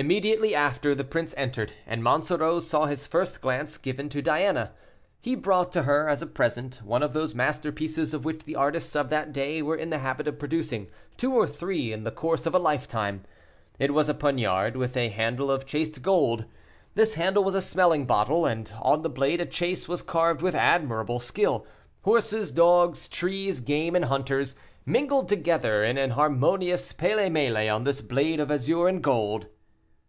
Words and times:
Immediately 0.00 0.54
after 0.54 0.94
the 0.94 1.04
prince 1.04 1.34
entered, 1.36 1.74
and 1.86 2.02
Monsoreau 2.02 2.58
saw 2.58 2.86
his 2.86 3.06
first 3.06 3.42
glance 3.42 3.76
given 3.76 4.08
to 4.08 4.22
Diana. 4.22 4.72
He 5.20 5.34
brought 5.34 5.72
to 5.72 5.82
her, 5.82 6.08
as 6.08 6.22
a 6.22 6.26
present, 6.26 6.76
one 6.82 7.02
of 7.02 7.12
those 7.12 7.34
masterpieces, 7.34 8.14
of 8.14 8.24
which 8.24 8.44
the 8.44 8.56
artists 8.56 8.96
of 8.96 9.10
that 9.10 9.34
day 9.34 9.60
were 9.60 9.76
in 9.76 9.90
the 9.90 9.98
habit 9.98 10.26
of 10.26 10.38
producing 10.38 10.86
two 11.18 11.34
or 11.34 11.46
three 11.46 11.92
in 11.92 12.04
the 12.04 12.10
course 12.10 12.46
of 12.46 12.54
a 12.54 12.58
lifetime. 12.58 13.24
It 13.78 13.92
was 13.92 14.08
a 14.08 14.14
poniard, 14.14 14.74
with 14.74 14.96
a 14.96 15.10
handle 15.10 15.50
of 15.50 15.66
chased 15.66 16.00
gold. 16.00 16.46
This 16.94 17.12
handle 17.16 17.44
was 17.44 17.54
a 17.54 17.60
smelling 17.60 18.06
bottle, 18.06 18.46
and 18.46 18.72
on 18.80 19.02
the 19.02 19.10
blade 19.10 19.42
a 19.42 19.44
chase 19.44 19.86
was 19.86 20.00
carved 20.00 20.40
with 20.40 20.54
admirable 20.54 21.20
skill; 21.20 21.66
horses, 22.04 22.50
dogs, 22.50 23.06
trees, 23.06 23.60
game, 23.60 23.94
and 23.94 24.06
hunters, 24.06 24.54
mingled 24.86 25.28
together 25.28 25.84
in 25.84 25.98
an 25.98 26.12
harmonious 26.12 26.90
pêle 26.94 27.28
mêle, 27.30 27.70
on 27.70 27.84
this 27.84 28.00
blade 28.00 28.40
of 28.40 28.50
azure 28.50 28.88
and 28.88 29.02
gold. 29.02 29.46